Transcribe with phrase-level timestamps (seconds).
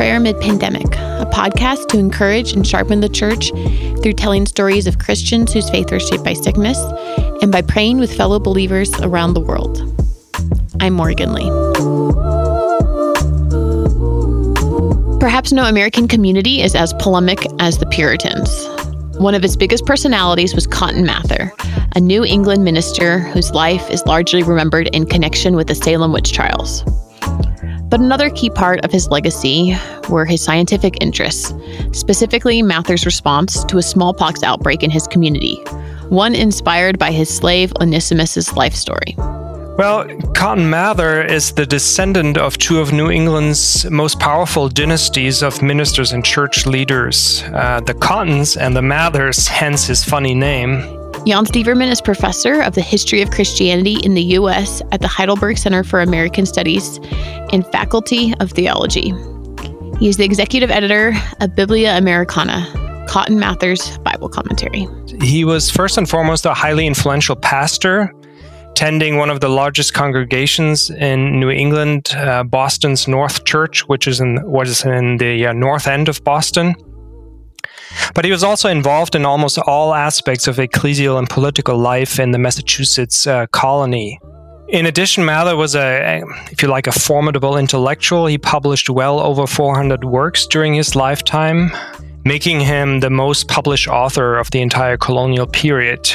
[0.00, 3.50] Prayer Amid Pandemic, a podcast to encourage and sharpen the church
[4.02, 6.78] through telling stories of Christians whose faith was shaped by sickness
[7.42, 9.78] and by praying with fellow believers around the world.
[10.80, 11.50] I'm Morgan Lee.
[15.20, 18.48] Perhaps no American community is as polemic as the Puritans.
[19.18, 21.52] One of its biggest personalities was Cotton Mather,
[21.94, 26.32] a New England minister whose life is largely remembered in connection with the Salem witch
[26.32, 26.86] trials.
[27.90, 29.76] But another key part of his legacy
[30.08, 31.52] were his scientific interests,
[31.90, 35.56] specifically Mather's response to a smallpox outbreak in his community,
[36.08, 39.16] one inspired by his slave Onesimus's life story.
[39.76, 45.60] Well, Cotton Mather is the descendant of two of New England's most powerful dynasties of
[45.62, 50.99] ministers and church leaders, uh, the Cottons and the Mathers, hence his funny name.
[51.26, 54.80] Jan Stievermann is professor of the history of Christianity in the U.S.
[54.90, 56.98] at the Heidelberg Center for American Studies
[57.52, 59.12] and Faculty of Theology.
[59.98, 64.88] He is the executive editor of Biblia Americana, Cotton Mather's Bible commentary.
[65.20, 68.10] He was first and foremost a highly influential pastor
[68.74, 74.20] tending one of the largest congregations in New England, uh, Boston's North Church, which is
[74.20, 76.74] in what is in the uh, north end of Boston.
[78.14, 82.30] But he was also involved in almost all aspects of ecclesial and political life in
[82.30, 84.20] the Massachusetts uh, colony.
[84.68, 88.26] In addition, Mather was a, if you like, a formidable intellectual.
[88.26, 91.72] He published well over 400 works during his lifetime,
[92.24, 96.08] making him the most published author of the entire colonial period.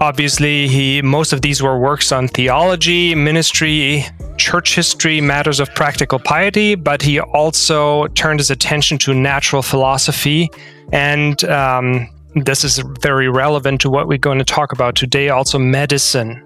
[0.00, 4.04] Obviously, he most of these were works on theology, ministry,
[4.36, 10.50] church history, matters of practical piety, but he also turned his attention to natural philosophy.
[10.92, 15.58] And um, this is very relevant to what we're going to talk about today also
[15.58, 16.42] medicine.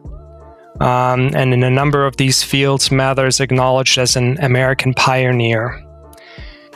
[0.81, 5.83] Um, and in a number of these fields, Mather is acknowledged as an American pioneer.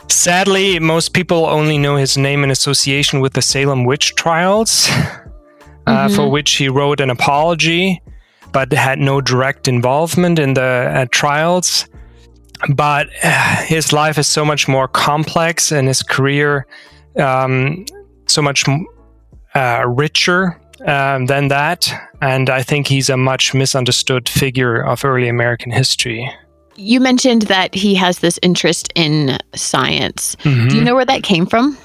[0.07, 4.87] Sadly, most people only know his name in association with the Salem witch trials
[5.87, 6.15] uh, mm-hmm.
[6.15, 8.01] for which he wrote an apology,
[8.51, 11.85] but had no direct involvement in the uh, trials.
[12.69, 16.67] But uh, his life is so much more complex and his career
[17.17, 17.85] um,
[18.27, 18.65] so much
[19.55, 21.91] uh, richer um, than that.
[22.21, 26.31] And I think he's a much misunderstood figure of early American history.
[26.75, 30.35] You mentioned that he has this interest in science.
[30.37, 30.67] Mm-hmm.
[30.69, 31.77] Do you know where that came from?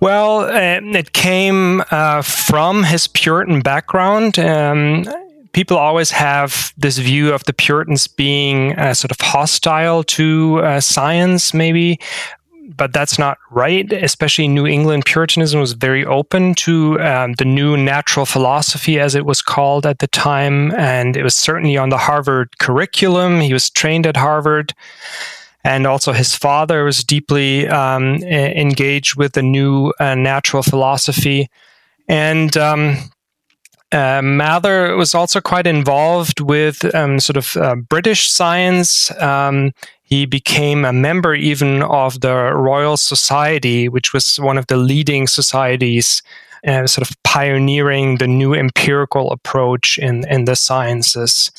[0.00, 4.38] Well, uh, it came uh, from his Puritan background.
[4.38, 5.04] Um,
[5.52, 10.80] people always have this view of the Puritans being uh, sort of hostile to uh,
[10.80, 11.98] science, maybe,
[12.76, 13.92] but that's not right.
[13.92, 19.26] Especially New England Puritanism was very open to um, the new natural philosophy, as it
[19.26, 23.40] was called at the time, and it was certainly on the Harvard curriculum.
[23.40, 24.74] He was trained at Harvard
[25.64, 31.50] and also his father was deeply um, engaged with the new uh, natural philosophy.
[32.08, 32.96] And um,
[33.92, 39.10] uh, Mather was also quite involved with um, sort of uh, British science.
[39.20, 44.76] Um, he became a member even of the Royal Society, which was one of the
[44.76, 46.22] leading societies,
[46.66, 51.50] uh, sort of pioneering the new empirical approach in, in the sciences.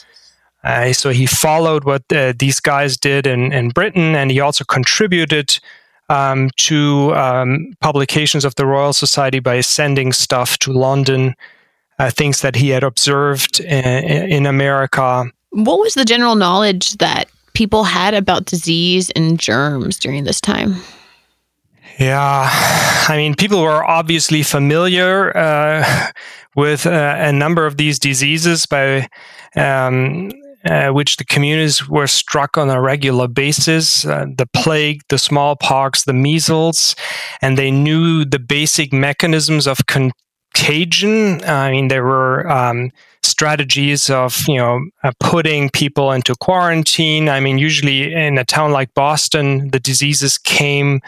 [0.63, 4.63] Uh, so he followed what uh, these guys did in, in Britain, and he also
[4.63, 5.59] contributed
[6.09, 11.35] um, to um, publications of the Royal Society by sending stuff to London,
[12.09, 15.25] things that he had observed in, in America.
[15.51, 20.75] What was the general knowledge that people had about disease and germs during this time?
[21.99, 22.49] Yeah,
[23.09, 26.11] I mean, people were obviously familiar uh,
[26.55, 29.07] with uh, a number of these diseases by
[29.55, 30.31] um,
[30.65, 36.05] uh, which the communities were struck on a regular basis uh, the plague, the smallpox,
[36.05, 36.95] the measles,
[37.41, 39.85] and they knew the basic mechanisms of
[40.61, 41.43] contagion.
[41.43, 42.91] I mean, there were um,
[43.23, 47.29] strategies of, you know, uh, putting people into quarantine.
[47.29, 51.01] I mean, usually in a town like Boston, the diseases came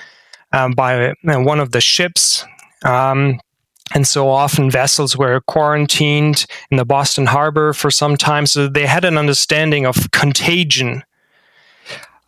[0.52, 2.46] um, by uh, one of the ships.
[2.84, 3.40] Um,
[3.94, 8.48] and so often vessels were quarantined in the Boston harbor for some time.
[8.48, 11.04] So they had an understanding of contagion.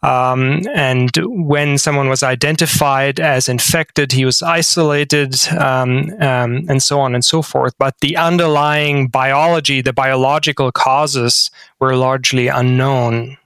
[0.05, 6.99] Um, and when someone was identified as infected, he was isolated, um, um, and so
[6.99, 7.73] on and so forth.
[7.79, 11.49] But the underlying biology, the biological causes,
[11.79, 13.37] were largely unknown.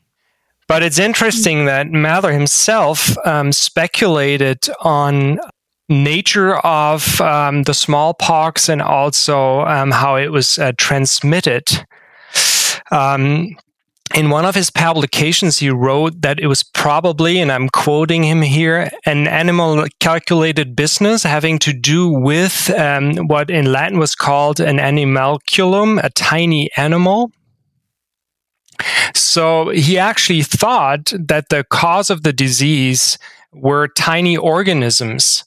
[0.68, 5.40] But it's interesting that Mather himself um, speculated on
[5.88, 11.86] nature of um, the smallpox and also um, how it was uh, transmitted.
[12.92, 13.56] Um,
[14.16, 18.42] in one of his publications, he wrote that it was probably, and I'm quoting him
[18.42, 24.60] here, an animal calculated business having to do with um, what in Latin was called
[24.60, 27.32] an animalculum, a tiny animal.
[29.14, 33.18] So he actually thought that the cause of the disease
[33.52, 35.44] were tiny organisms.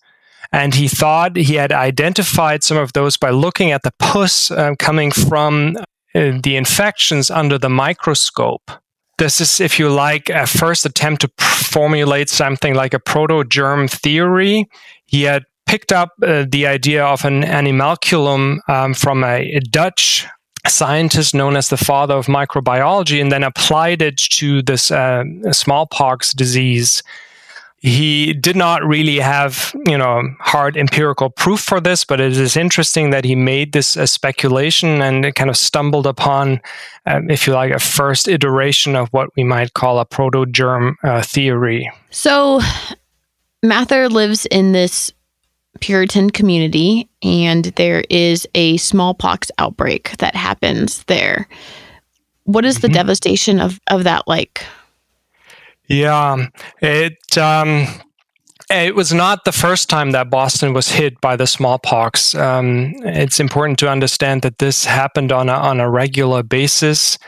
[0.53, 4.75] And he thought he had identified some of those by looking at the pus uh,
[4.79, 5.79] coming from
[6.14, 8.70] the infections under the microscope.
[9.19, 14.69] This is, if you like, a first attempt to formulate something like a proto-germ theory.
[15.06, 20.26] He had picked up uh, the idea of an animalculum um, from a, a Dutch
[20.67, 26.32] scientist known as the father of microbiology and then applied it to this uh, smallpox
[26.32, 27.03] disease
[27.82, 32.56] he did not really have you know hard empirical proof for this but it is
[32.56, 36.61] interesting that he made this a speculation and kind of stumbled upon
[37.06, 41.20] um, if you like a first iteration of what we might call a proto-germ uh,
[41.23, 41.90] theory.
[42.11, 42.61] So
[43.62, 45.12] mather lives in this
[45.81, 51.49] puritan community and there is a smallpox outbreak that happens there.
[52.44, 52.94] What is the mm-hmm.
[52.94, 54.64] devastation of, of that like
[55.93, 56.47] yeah,
[56.81, 57.87] it um,
[58.71, 62.35] it was not the first time that Boston was hit by the smallpox.
[62.35, 67.19] Um, it's important to understand that this happened on a, on a regular basis.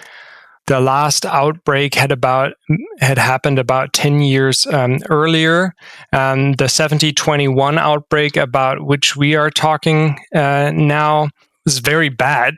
[0.66, 2.54] The last outbreak had about
[3.00, 5.74] had happened about ten years um, earlier.
[6.14, 11.28] Um, the 7021 outbreak, about which we are talking uh, now,
[11.66, 12.54] was very bad.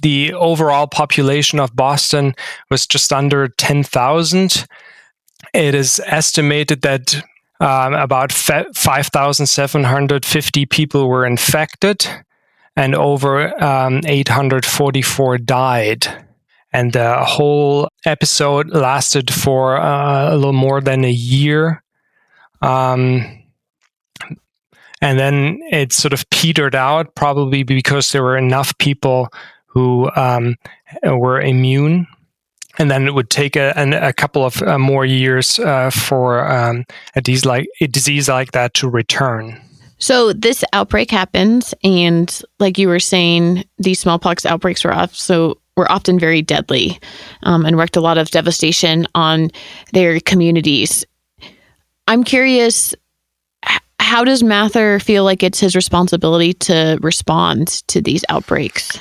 [0.00, 2.34] The overall population of Boston
[2.70, 4.66] was just under ten thousand.
[5.52, 7.16] It is estimated that
[7.60, 12.06] um, about 5,750 people were infected
[12.74, 16.26] and over um, 844 died.
[16.72, 21.82] And the whole episode lasted for uh, a little more than a year.
[22.62, 23.42] Um,
[25.02, 29.28] and then it sort of petered out, probably because there were enough people
[29.66, 30.56] who um,
[31.02, 32.06] were immune
[32.78, 36.50] and then it would take a, an, a couple of uh, more years uh, for
[36.50, 36.84] um,
[37.14, 39.60] a, disease like, a disease like that to return.
[39.98, 45.90] So this outbreak happens, and like you were saying, these smallpox outbreaks were so were
[45.90, 46.98] often very deadly,
[47.44, 49.50] um, and worked a lot of devastation on
[49.92, 51.06] their communities.
[52.08, 52.94] I'm curious,
[54.00, 58.98] how does Mather feel like it's his responsibility to respond to these outbreaks?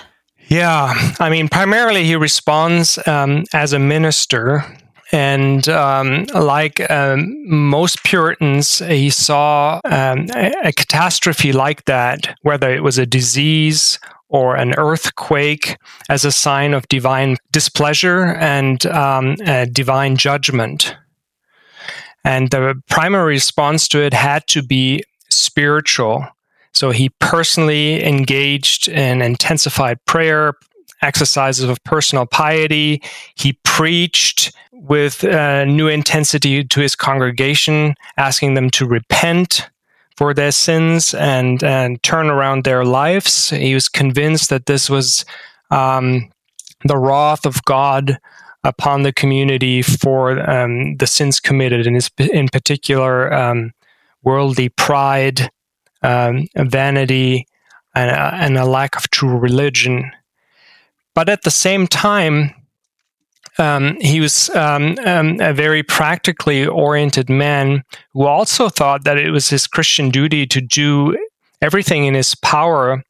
[0.51, 4.65] Yeah, I mean, primarily he responds um, as a minister.
[5.13, 12.69] And um, like um, most Puritans, he saw um, a, a catastrophe like that, whether
[12.69, 15.77] it was a disease or an earthquake,
[16.09, 19.37] as a sign of divine displeasure and um,
[19.71, 20.97] divine judgment.
[22.25, 26.27] And the primary response to it had to be spiritual.
[26.81, 30.55] So he personally engaged in intensified prayer,
[31.03, 33.03] exercises of personal piety.
[33.35, 39.69] He preached with uh, new intensity to his congregation, asking them to repent
[40.17, 43.51] for their sins and, and turn around their lives.
[43.51, 45.23] He was convinced that this was
[45.69, 46.31] um,
[46.83, 48.17] the wrath of God
[48.63, 53.71] upon the community for um, the sins committed, his, in particular, um,
[54.23, 55.51] worldly pride
[56.03, 57.47] um, vanity,
[57.95, 60.11] and, uh, and a lack of true religion.
[61.13, 62.53] But at the same time,
[63.57, 69.31] um, he was um, um, a very practically oriented man who also thought that it
[69.31, 71.17] was his Christian duty to do
[71.61, 73.03] everything in his power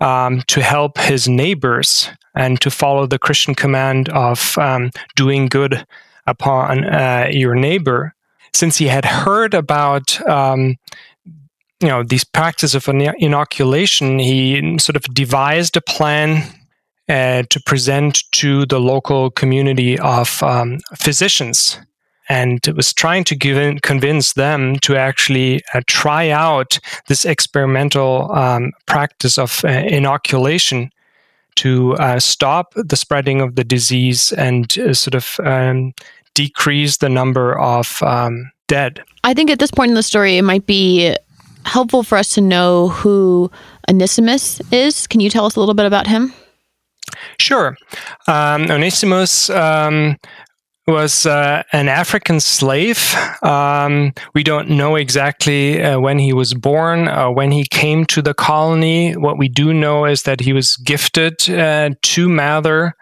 [0.00, 5.86] um, to help his neighbors and to follow the Christian command of um, doing good
[6.26, 8.14] upon uh, your neighbor.
[8.52, 10.76] Since he had heard about um,
[11.80, 16.42] you know these practice of inoculation, he sort of devised a plan
[17.08, 21.78] uh, to present to the local community of um, physicians
[22.28, 26.78] and was trying to give, convince them to actually uh, try out
[27.08, 30.90] this experimental um, practice of uh, inoculation
[31.56, 35.92] to uh, stop the spreading of the disease and uh, sort of um,
[36.34, 39.02] decrease the number of um, dead.
[39.22, 41.14] I think at this point in the story, it might be
[41.64, 43.50] helpful for us to know who
[43.88, 45.06] Onesimus is.
[45.06, 46.32] Can you tell us a little bit about him?
[47.38, 47.76] Sure.
[48.26, 50.16] Um, Onesimus um,
[50.86, 53.14] was uh, an African slave.
[53.42, 58.22] Um, we don't know exactly uh, when he was born, uh, when he came to
[58.22, 59.16] the colony.
[59.16, 62.94] What we do know is that he was gifted uh, to Mather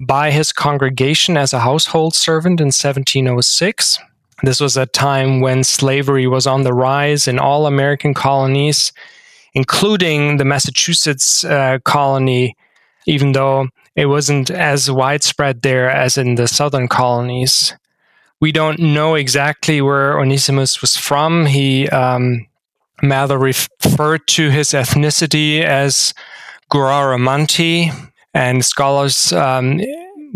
[0.00, 3.98] by his congregation as a household servant in 1706.
[4.42, 8.92] This was a time when slavery was on the rise in all American colonies,
[9.54, 12.56] including the Massachusetts uh, colony,
[13.06, 17.74] even though it wasn't as widespread there as in the southern colonies.
[18.40, 21.46] We don't know exactly where Onesimus was from.
[21.46, 22.46] He um,
[23.02, 26.12] Mather referred to his ethnicity as
[26.70, 27.92] Guramantee,
[28.32, 29.80] and scholars um,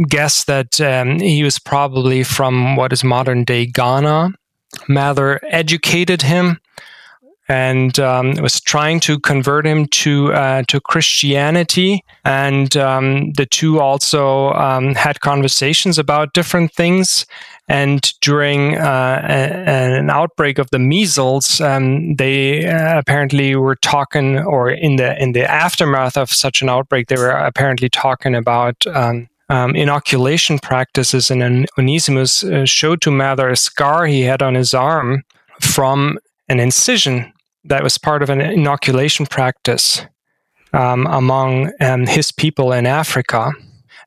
[0.09, 4.33] guess that um, he was probably from what is modern day Ghana.
[4.88, 6.59] Mather educated him
[7.49, 12.05] and um, was trying to convert him to uh, to Christianity.
[12.25, 17.26] And um, the two also um, had conversations about different things.
[17.71, 24.38] And during uh, a, an outbreak of the measles, um, they uh, apparently were talking,
[24.38, 28.87] or in the in the aftermath of such an outbreak, they were apparently talking about.
[29.50, 34.75] Um, inoculation practices, and Onesimus uh, showed to Mather a scar he had on his
[34.75, 35.25] arm
[35.61, 37.33] from an incision
[37.64, 40.05] that was part of an inoculation practice
[40.73, 43.52] um, among um, his people in Africa.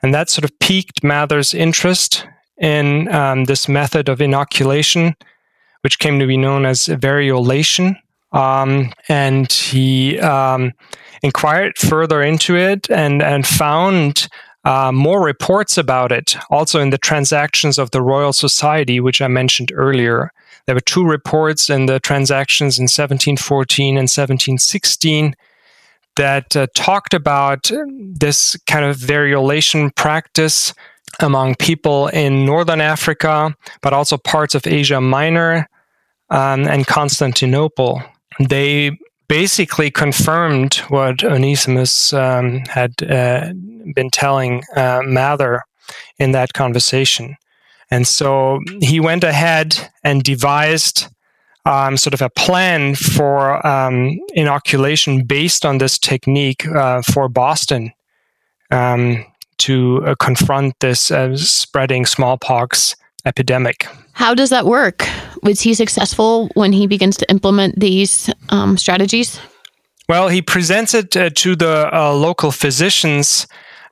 [0.04, 2.26] And that sort of piqued Mather's interest
[2.58, 5.16] in um, this method of inoculation,
[5.82, 7.96] which came to be known as variolation.
[8.32, 10.72] Um, and he um,
[11.22, 14.28] inquired further into it and, and found
[14.64, 19.28] uh, more reports about it, also in the transactions of the Royal Society, which I
[19.28, 20.32] mentioned earlier.
[20.66, 25.36] There were two reports in the transactions in 1714 and 1716
[26.18, 30.74] that uh, talked about this kind of variolation practice
[31.20, 35.68] among people in northern Africa, but also parts of Asia Minor
[36.30, 38.02] um, and Constantinople.
[38.40, 38.98] They
[39.32, 43.54] basically confirmed what Onesimus um, had uh,
[43.96, 45.64] been telling uh, Mather
[46.20, 47.38] in that conversation.
[47.90, 51.08] And so he went ahead and devised
[51.66, 57.94] um, sort of a plan for um, inoculation based on this technique uh, for Boston
[58.70, 59.26] um,
[59.60, 63.88] to uh, confront this uh, spreading smallpox epidemic.
[64.12, 65.08] How does that work?
[65.44, 69.40] Was he successful when he begins to implement these um, strategies?
[70.08, 73.48] Well, he presents it uh, to the uh, local physicians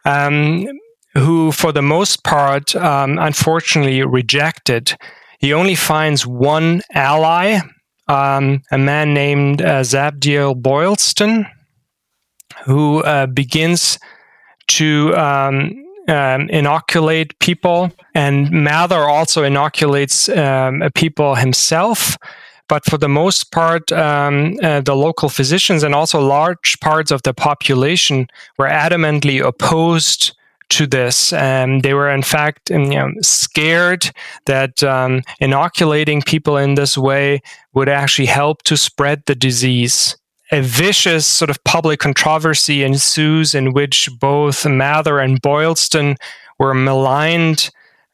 [0.06, 0.68] um,
[1.16, 4.92] who, for the most part, um, unfortunately rejected.
[4.92, 4.98] It
[5.40, 7.60] he only finds one ally,
[8.10, 11.48] um, a man named uh, Zabdiel Boylston,
[12.66, 13.98] who uh, begins
[14.68, 15.74] to um,
[16.10, 17.92] um, inoculate people.
[18.14, 22.18] And Mather also inoculates um, people himself.
[22.68, 27.24] But for the most part, um, uh, the local physicians and also large parts of
[27.24, 30.36] the population were adamantly opposed
[30.70, 31.34] to this.
[31.34, 34.12] Um, they were, in fact, um, you know, scared
[34.46, 37.42] that um, inoculating people in this way
[37.74, 40.16] would actually help to spread the disease.
[40.52, 46.16] A vicious sort of public controversy ensues in which both Mather and Boylston
[46.58, 47.70] were maligned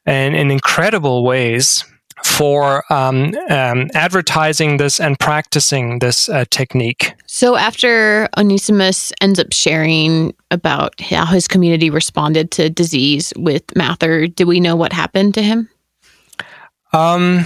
[0.06, 1.84] in, in incredible ways
[2.24, 7.14] for um, um, advertising this and practicing this uh, technique.
[7.26, 14.26] So, after Onesimus ends up sharing about how his community responded to disease with Mather,
[14.26, 15.68] do we know what happened to him?
[16.92, 17.44] Um,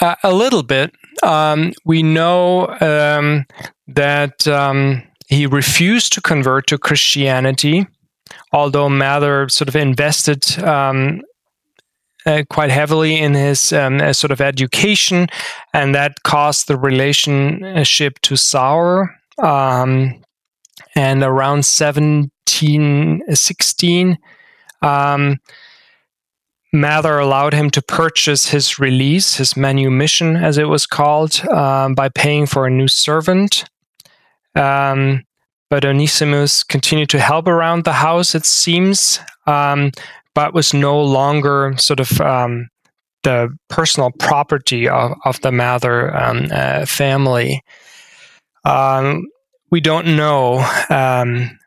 [0.00, 0.94] a, a little bit.
[1.22, 3.46] Um, we know um,
[3.88, 7.86] that um, he refused to convert to Christianity
[8.52, 11.22] although Mather sort of invested um,
[12.24, 15.28] uh, quite heavily in his um, uh, sort of education,
[15.72, 19.16] and that caused the relationship to sour.
[19.38, 20.20] Um,
[20.94, 24.18] and around 1716,
[24.82, 25.38] um,
[26.76, 32.08] Mather allowed him to purchase his release, his manumission, as it was called, um, by
[32.08, 33.64] paying for a new servant.
[34.54, 35.24] Um,
[35.70, 39.18] but Onesimus continued to help around the house, it seems.
[39.46, 39.90] Um,
[40.34, 42.68] but was no longer sort of um,
[43.22, 47.62] the personal property of, of the Mather um, uh, family.
[48.64, 49.26] Um,
[49.70, 50.58] we don't know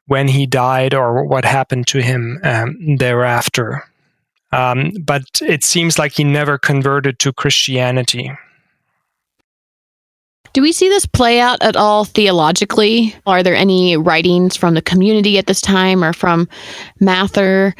[0.06, 2.40] when he died or what happened to him
[2.98, 3.89] thereafter.
[4.52, 8.32] Um, but it seems like he never converted to Christianity.
[10.54, 13.16] Do we see this play out at all theologically?
[13.28, 16.50] Are there any writings from the community at this time or from
[17.00, 17.76] Mather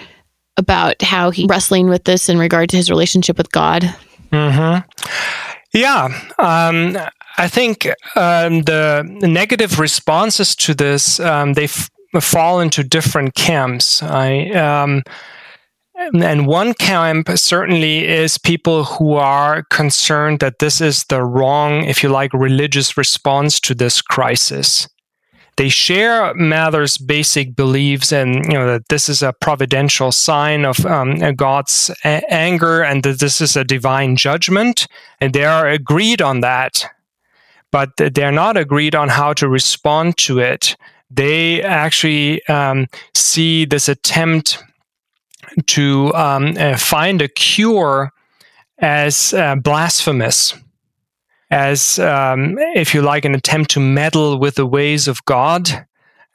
[0.60, 3.84] about how he wrestling with this in regard to his relationship with God.
[4.32, 4.88] Mm-hmm.
[5.74, 6.06] Yeah.
[6.38, 6.98] Um,
[7.38, 14.04] I think um, the negative responses to this, um, they f- fall into different camps.
[14.04, 15.04] I, um,
[16.00, 22.02] and one camp certainly is people who are concerned that this is the wrong, if
[22.02, 24.88] you like, religious response to this crisis.
[25.58, 30.86] They share Mather's basic beliefs, and you know that this is a providential sign of
[30.86, 34.88] um, God's a- anger, and that this is a divine judgment,
[35.20, 36.86] and they are agreed on that.
[37.72, 40.78] But they're not agreed on how to respond to it.
[41.12, 44.64] They actually um, see this attempt
[45.68, 48.12] to um, uh, find a cure
[48.80, 50.54] as uh, blasphemous,
[51.52, 55.86] as, um, if you like, an attempt to meddle with the ways of God.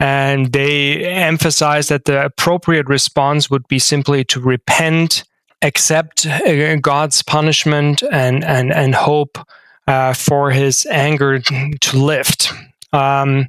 [0.01, 5.25] And they emphasize that the appropriate response would be simply to repent,
[5.63, 9.39] accept uh, God's punishment, and, and, and hope
[9.87, 12.53] uh, for his anger to lift.
[12.93, 13.49] Um,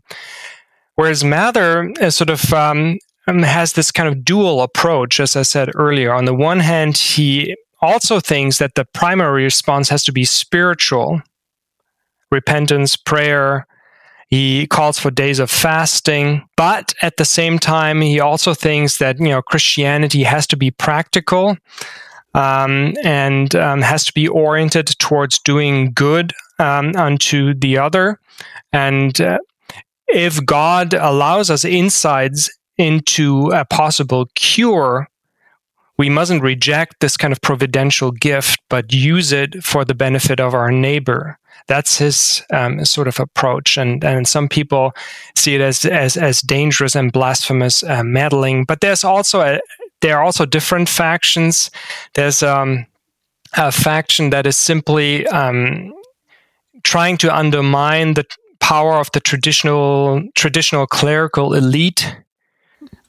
[0.96, 5.44] whereas Mather is sort of um, um, has this kind of dual approach, as I
[5.44, 6.14] said earlier.
[6.14, 11.22] On the one hand, he also thinks that the primary response has to be spiritual
[12.32, 13.68] repentance, prayer.
[14.30, 19.20] He calls for days of fasting, but at the same time, he also thinks that
[19.20, 21.58] you know Christianity has to be practical
[22.34, 28.20] um, and um, has to be oriented towards doing good um, unto the other.
[28.74, 29.38] And uh,
[30.08, 35.08] if God allows us insights into a possible cure,
[35.98, 40.54] we mustn't reject this kind of providential gift, but use it for the benefit of
[40.54, 41.38] our neighbor.
[41.68, 44.92] That's his um, sort of approach, and and some people
[45.36, 48.66] see it as as, as dangerous and blasphemous uh, meddling.
[48.66, 49.60] But there's also a,
[50.02, 51.72] there are also different factions.
[52.14, 52.86] There's um,
[53.58, 55.94] a faction that is simply um,
[56.84, 58.26] trying to undermine the
[58.60, 62.16] power of the traditional traditional clerical elite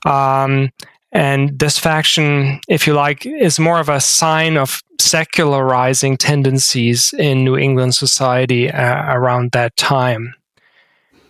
[0.07, 0.71] um,
[1.13, 7.45] and this faction, if you like, is more of a sign of secularizing tendencies in
[7.45, 10.35] New England society uh, around that time.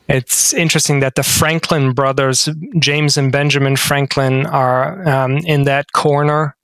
[0.09, 2.49] It's interesting that the Franklin brothers,
[2.79, 6.56] James and Benjamin Franklin, are um, in that corner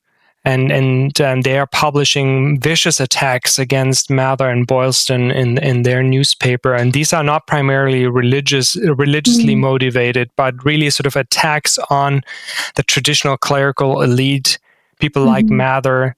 [0.45, 6.03] and and um, they are publishing vicious attacks against Mather and Boylston in in their
[6.03, 6.75] newspaper.
[6.75, 9.61] And these are not primarily religious, religiously mm-hmm.
[9.61, 12.23] motivated, but really sort of attacks on
[12.75, 14.59] the traditional clerical elite,
[14.99, 15.33] people mm-hmm.
[15.33, 16.17] like Mather.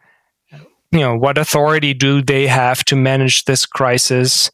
[0.90, 4.50] You know, what authority do they have to manage this crisis?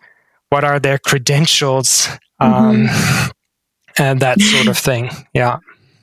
[0.48, 2.08] What are their credentials?
[2.40, 2.88] Mm-hmm.
[2.88, 3.30] Um,
[3.98, 5.10] and that sort of thing.
[5.34, 5.58] Yeah.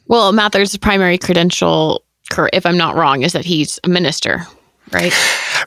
[0.07, 2.03] Well, Mather's primary credential
[2.53, 4.45] if I'm not wrong, is that he's a minister,
[4.91, 5.13] right?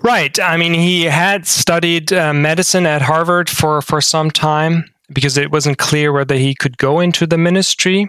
[0.03, 0.39] Right.
[0.41, 5.51] I mean, he had studied uh, medicine at Harvard for, for some time because it
[5.51, 8.09] wasn't clear whether he could go into the ministry.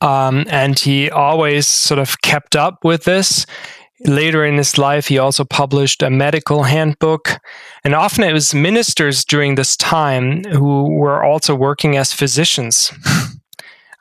[0.00, 3.46] Um, and he always sort of kept up with this.
[4.00, 7.38] Later in his life, he also published a medical handbook.
[7.84, 12.92] And often it was ministers during this time who were also working as physicians.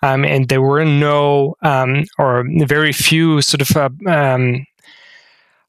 [0.04, 4.66] um, and there were no um, or very few sort of uh, um,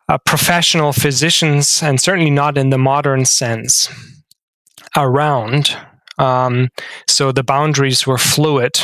[0.09, 3.89] uh, professional physicians, and certainly not in the modern sense,
[4.97, 5.77] around.
[6.19, 6.69] Um,
[7.09, 8.81] so the boundaries were fluid.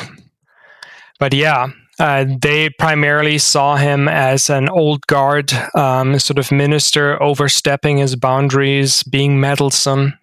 [1.19, 7.21] But yeah, uh, they primarily saw him as an old guard um, sort of minister
[7.21, 10.15] overstepping his boundaries, being meddlesome.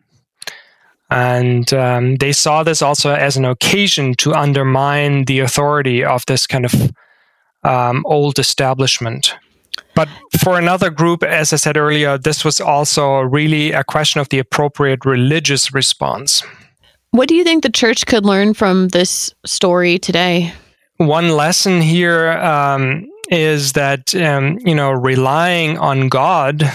[1.09, 6.45] And um, they saw this also as an occasion to undermine the authority of this
[6.45, 6.91] kind of
[7.63, 9.35] um, old establishment.
[9.95, 14.29] But for another group, as I said earlier, this was also really a question of
[14.29, 16.43] the appropriate religious response.
[17.11, 20.53] What do you think the church could learn from this story today?
[20.97, 26.69] One lesson here um, is that, um, you know, relying on God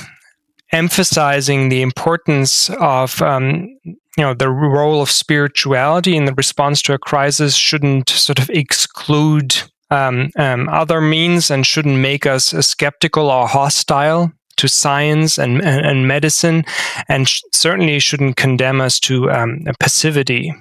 [0.73, 6.95] emphasizing the importance of um, you know the role of spirituality in the response to
[6.95, 13.31] a crisis shouldn't sort of exclude um, um, other means and shouldn't make us skeptical
[13.31, 16.65] or hostile to science and, and, and medicine,
[17.09, 20.55] and sh- certainly shouldn't condemn us to um, passivity.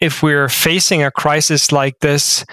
[0.00, 2.44] If we're facing a crisis like this,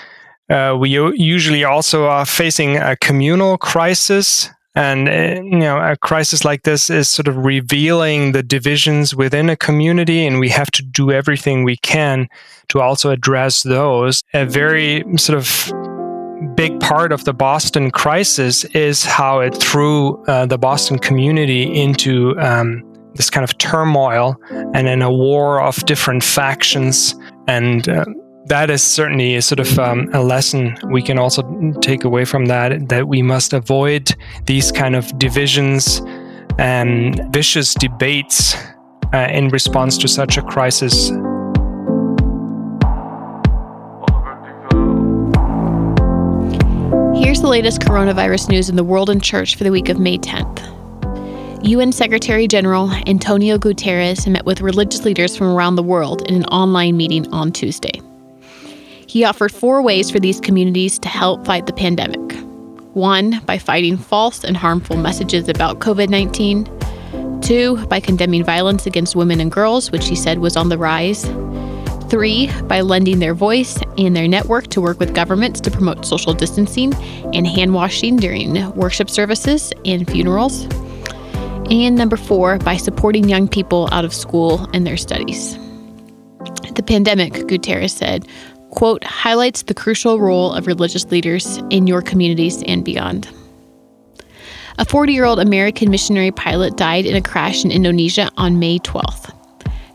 [0.50, 6.46] uh, we usually also are facing a communal crisis and uh, you know, a crisis
[6.46, 10.82] like this is sort of revealing the divisions within a community, and we have to
[10.82, 12.30] do everything we can
[12.70, 14.24] to also address those.
[14.34, 20.46] A very sort of big part of the Boston crisis is how it threw uh,
[20.46, 22.82] the Boston community into um,
[23.16, 24.38] this kind of turmoil
[24.74, 27.16] and in a war of different factions
[27.48, 27.90] and.
[27.90, 28.06] Uh,
[28.50, 31.44] that is certainly a sort of um, a lesson we can also
[31.82, 36.02] take away from that that we must avoid these kind of divisions
[36.58, 38.56] and vicious debates
[39.14, 41.10] uh, in response to such a crisis.
[47.16, 50.18] Here's the latest coronavirus news in the world and church for the week of May
[50.18, 50.66] 10th.
[51.64, 56.46] UN Secretary General Antonio Guterres met with religious leaders from around the world in an
[56.46, 58.02] online meeting on Tuesday.
[59.10, 62.32] He offered four ways for these communities to help fight the pandemic.
[62.94, 67.42] One, by fighting false and harmful messages about COVID 19.
[67.42, 71.24] Two, by condemning violence against women and girls, which he said was on the rise.
[72.12, 76.36] Three, by lending their voice and their network to work with governments to promote social
[76.36, 76.94] distancing
[77.34, 80.66] and hand washing during worship services and funerals.
[81.72, 85.58] And number four, by supporting young people out of school and their studies.
[86.76, 88.26] The pandemic, Guterres said,
[88.80, 93.28] quote, highlights the crucial role of religious leaders in your communities and beyond.
[94.78, 98.80] A 40 year old American missionary pilot died in a crash in Indonesia on May
[98.80, 99.36] 12th.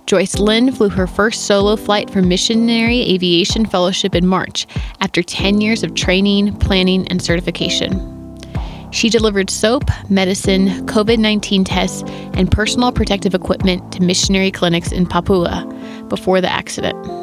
[0.04, 4.66] Joyce Lin flew her first solo flight for Missionary Aviation Fellowship in March
[5.00, 8.38] after 10 years of training, planning, and certification.
[8.90, 12.02] She delivered soap, medicine, COVID 19 tests,
[12.34, 15.64] and personal protective equipment to missionary clinics in Papua
[16.10, 17.13] before the accident.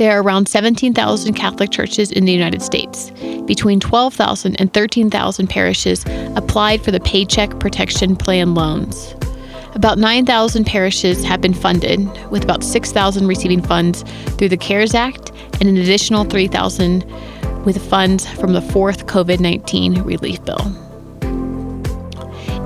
[0.00, 3.10] There are around 17,000 Catholic churches in the United States.
[3.44, 9.14] Between 12,000 and 13,000 parishes applied for the Paycheck Protection Plan loans.
[9.74, 14.02] About 9,000 parishes have been funded, with about 6,000 receiving funds
[14.38, 17.04] through the CARES Act and an additional 3,000
[17.66, 20.62] with funds from the fourth COVID 19 relief bill.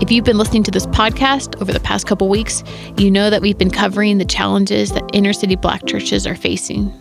[0.00, 2.62] If you've been listening to this podcast over the past couple weeks,
[2.96, 6.92] you know that we've been covering the challenges that inner city black churches are facing.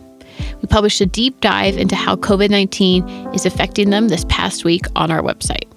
[0.64, 4.86] We published a deep dive into how COVID 19 is affecting them this past week
[4.96, 5.70] on our website.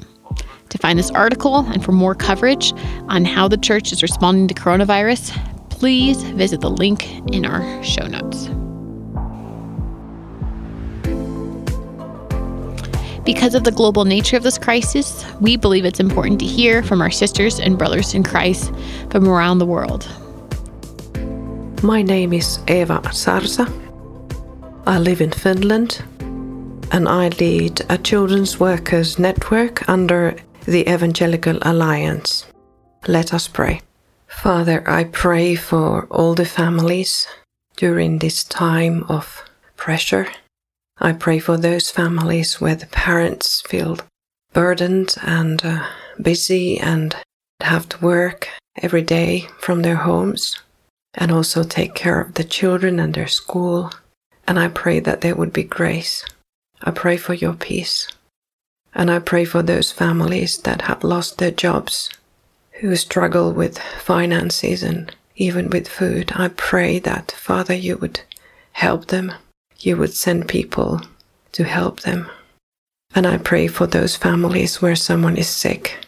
[0.68, 2.72] To find this article and for more coverage
[3.08, 5.36] on how the church is responding to coronavirus,
[5.70, 8.46] please visit the link in our show notes.
[13.24, 17.02] Because of the global nature of this crisis, we believe it's important to hear from
[17.02, 18.72] our sisters and brothers in Christ
[19.10, 20.08] from around the world.
[21.82, 23.85] My name is Eva Sarsa.
[24.88, 26.00] I live in Finland
[26.92, 32.46] and I lead a children's workers network under the Evangelical Alliance.
[33.08, 33.80] Let us pray.
[34.28, 37.26] Father, I pray for all the families
[37.76, 39.42] during this time of
[39.76, 40.28] pressure.
[40.98, 43.98] I pray for those families where the parents feel
[44.52, 45.84] burdened and uh,
[46.22, 47.16] busy and
[47.60, 48.48] have to work
[48.80, 50.62] every day from their homes
[51.12, 53.90] and also take care of the children and their school.
[54.48, 56.24] And I pray that there would be grace.
[56.82, 58.08] I pray for your peace.
[58.94, 62.10] And I pray for those families that have lost their jobs,
[62.80, 66.32] who struggle with finances and even with food.
[66.34, 68.20] I pray that, Father, you would
[68.72, 69.32] help them.
[69.78, 71.00] You would send people
[71.52, 72.30] to help them.
[73.14, 76.06] And I pray for those families where someone is sick,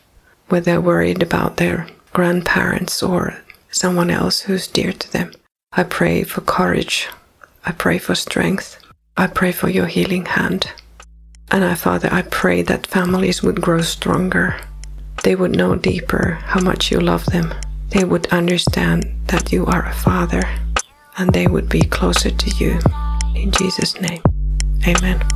[0.48, 5.33] where they're worried about their grandparents or someone else who's dear to them.
[5.72, 7.09] I pray for courage.
[7.64, 8.78] I pray for strength.
[9.16, 10.72] I pray for your healing hand.
[11.50, 14.56] And I, Father, I pray that families would grow stronger.
[15.24, 17.54] They would know deeper how much you love them.
[17.90, 20.42] They would understand that you are a Father,
[21.16, 22.78] and they would be closer to you.
[23.34, 24.22] In Jesus' name,
[24.86, 25.26] amen.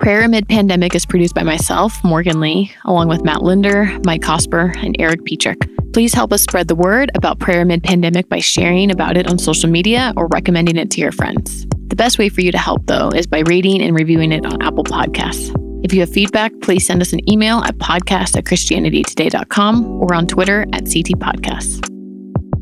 [0.00, 4.74] Prayer Amid Pandemic is produced by myself, Morgan Lee, along with Matt Linder, Mike Cosper,
[4.84, 5.58] and Eric Petrick.
[5.94, 9.38] Please help us spread the word about Prayer Amid Pandemic by sharing about it on
[9.38, 11.66] social media or recommending it to your friends.
[11.86, 14.60] The best way for you to help, though, is by rating and reviewing it on
[14.60, 15.54] Apple Podcasts.
[15.84, 20.26] If you have feedback, please send us an email at podcast at christianitytoday.com or on
[20.26, 21.88] Twitter at CT Podcasts.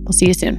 [0.05, 0.59] We'll see you soon.